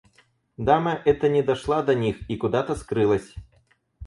[0.57, 3.35] Дама эта не дошла до них и куда-то скрылась.